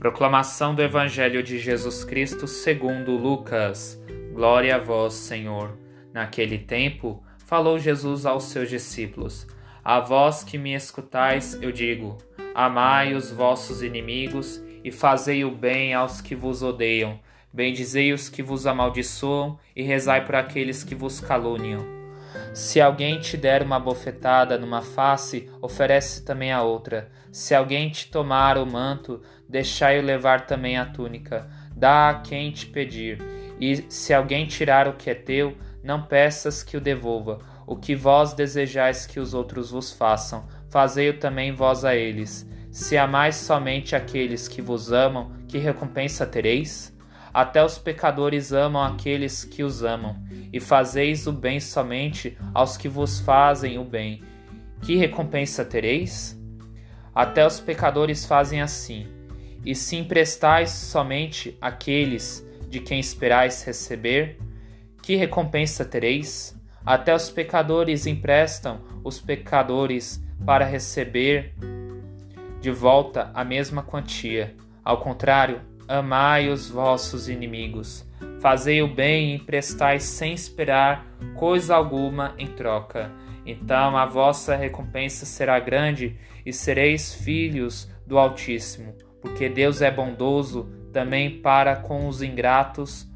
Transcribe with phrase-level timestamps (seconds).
[0.00, 4.02] Proclamação do Evangelho de Jesus Cristo segundo Lucas.
[4.32, 5.76] Glória a vós, Senhor.
[6.10, 9.46] Naquele tempo, falou Jesus aos seus discípulos:
[9.84, 12.16] A vós que me escutais, eu digo:
[12.54, 17.20] Amai os vossos inimigos e fazei o bem aos que vos odeiam.
[17.52, 21.99] Bendizei os que vos amaldiçoam e rezai por aqueles que vos caluniam.
[22.52, 27.08] Se alguém te der uma bofetada numa face, oferece também a outra.
[27.30, 31.48] Se alguém te tomar o manto, deixai-o levar também a túnica.
[31.76, 33.22] Dá a quem te pedir.
[33.60, 37.38] E se alguém tirar o que é teu, não peças que o devolva.
[37.66, 42.48] O que vós desejais que os outros vos façam, fazei-o também vós a eles.
[42.72, 46.92] Se amais somente aqueles que vos amam, que recompensa tereis?
[47.32, 50.16] Até os pecadores amam aqueles que os amam,
[50.52, 54.22] e fazeis o bem somente aos que vos fazem o bem.
[54.82, 56.38] Que recompensa tereis?
[57.14, 59.06] Até os pecadores fazem assim.
[59.64, 64.38] E se emprestais somente àqueles de quem esperais receber,
[65.02, 66.58] que recompensa tereis?
[66.84, 71.54] Até os pecadores emprestam os pecadores para receber
[72.60, 74.54] de volta a mesma quantia.
[74.84, 75.60] Ao contrário,
[75.90, 78.08] amai os vossos inimigos.
[78.40, 83.10] Fazei o bem e emprestai sem esperar coisa alguma em troca.
[83.44, 86.16] Então a vossa recompensa será grande
[86.46, 93.09] e sereis filhos do Altíssimo, porque Deus é bondoso também para com os ingratos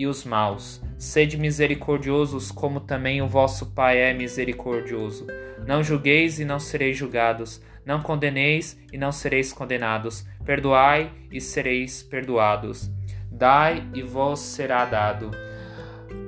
[0.00, 0.80] e os maus.
[0.96, 5.26] Sede misericordiosos, como também o vosso Pai é misericordioso.
[5.66, 7.60] Não julgueis e não sereis julgados.
[7.84, 10.26] Não condeneis e não sereis condenados.
[10.42, 12.90] Perdoai e sereis perdoados.
[13.30, 15.32] Dai e vos será dado.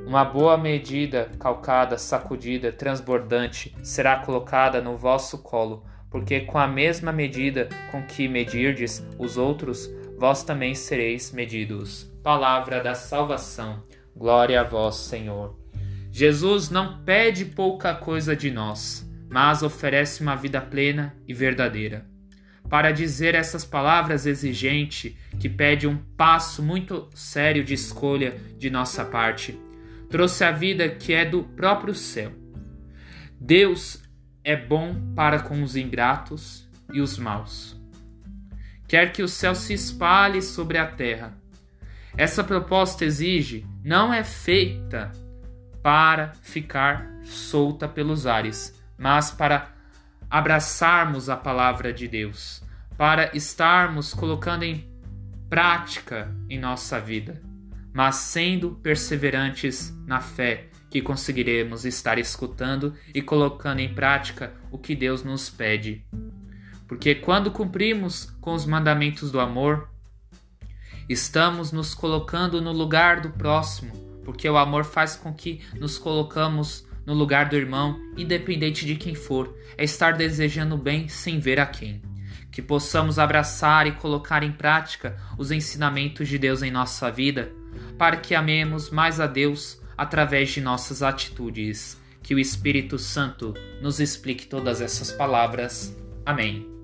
[0.07, 7.11] Uma boa medida, calcada, sacudida, transbordante, será colocada no vosso colo, porque com a mesma
[7.11, 9.91] medida com que medirdes os outros,
[10.23, 12.05] vós também sereis medidos.
[12.23, 13.83] Palavra da salvação.
[14.17, 15.59] Glória a vós, Senhor.
[16.13, 22.07] Jesus não pede pouca coisa de nós mas oferece uma vida plena e verdadeira.
[22.69, 29.07] Para dizer essas palavras exigente, que pede um passo muito sério de escolha de nossa
[29.07, 29.59] parte,
[30.11, 32.31] trouxe a vida que é do próprio céu.
[33.41, 34.03] Deus
[34.45, 37.82] é bom para com os ingratos e os maus.
[38.93, 41.33] Quer que o céu se espalhe sobre a terra.
[42.15, 45.11] Essa proposta exige, não é feita
[45.83, 49.73] para ficar solta pelos ares, mas para
[50.29, 52.63] abraçarmos a palavra de Deus,
[52.95, 54.87] para estarmos colocando em
[55.49, 57.41] prática em nossa vida,
[57.95, 64.95] mas sendo perseverantes na fé que conseguiremos estar escutando e colocando em prática o que
[64.95, 66.05] Deus nos pede.
[66.93, 69.89] Porque quando cumprimos com os mandamentos do amor,
[71.09, 73.95] estamos nos colocando no lugar do próximo,
[74.27, 79.15] porque o amor faz com que nos colocamos no lugar do irmão, independente de quem
[79.15, 82.03] for, é estar desejando bem sem ver a quem.
[82.51, 87.51] Que possamos abraçar e colocar em prática os ensinamentos de Deus em nossa vida,
[87.97, 91.99] para que amemos mais a Deus através de nossas atitudes.
[92.23, 95.97] Que o Espírito Santo nos explique todas essas palavras.
[96.27, 96.82] Amém.